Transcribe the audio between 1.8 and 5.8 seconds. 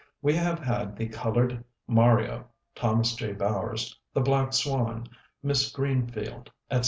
Mario' [Thomas J. Bowers], the 'Black Swan' [Miss